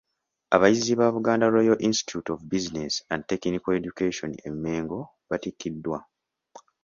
[0.55, 5.97] Abayizi ba Buganda royal Institute of business and technical education e Mengo batikkiddwa.